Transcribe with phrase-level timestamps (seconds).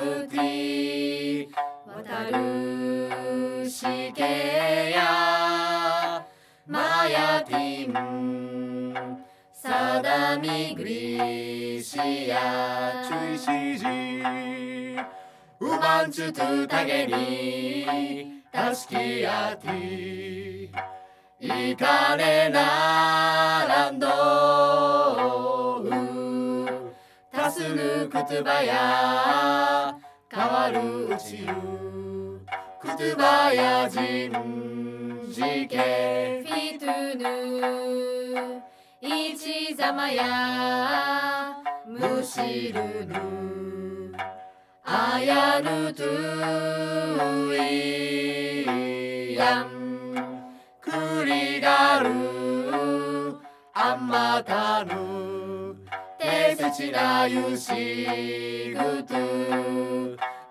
[0.00, 1.48] Uratumti
[1.86, 2.46] Wataru
[3.76, 5.19] Shikeya
[7.79, 9.23] 마야틴
[9.53, 12.33] 사다미 그리시야
[13.03, 14.97] 주이시지
[15.59, 19.63] 우만추투 타게니 다스키야티
[21.39, 24.07] 이카네 나란도
[27.31, 29.97] 다스누 쿠투바야
[30.29, 32.39] 가와루 우치유
[32.81, 34.95] 쿠투바야 진지게
[39.40, 44.12] しざまやむしるぬ
[44.84, 46.04] あやると
[47.54, 50.44] いやん
[50.78, 52.10] くりがる
[53.72, 55.74] あまたぬ
[56.18, 59.14] てせちらゆしぐと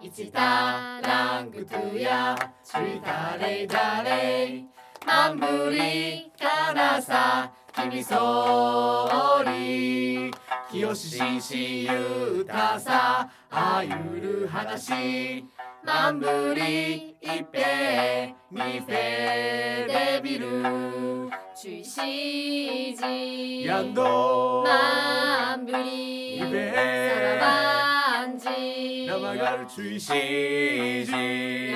[0.02, 4.64] いちたらんぐとやちたれだれ
[5.06, 9.08] まんぶりからさ君総
[9.46, 10.32] 理
[10.70, 15.46] 清志紳士ゆうたさあゆる話
[15.86, 21.30] マンブリ一平二フデビル。
[21.56, 31.69] 中止時ヤンドマンブリ二フェサラバンジ生がる中止時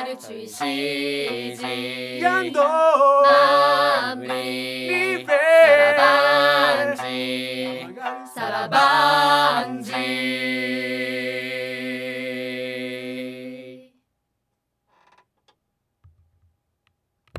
[0.00, 0.60] 나를 주시지
[2.22, 2.62] 양도
[3.22, 5.26] 남이
[5.96, 7.86] 살아반지.
[8.34, 9.49] 살아반